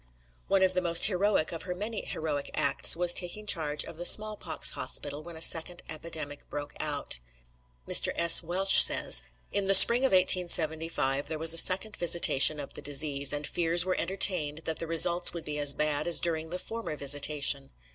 [0.47, 4.05] One of the most heroic of her many heroic acts was taking charge of the
[4.07, 7.19] small pox hospital when a second epidemic broke out.
[7.87, 8.11] Mr.
[8.15, 8.41] S.
[8.41, 13.31] Welsh says: "In the spring of 1875 there was a second visitation of the disease,
[13.31, 16.95] and fears were entertained that the results would be as bad as during the former
[16.95, 17.69] visitation.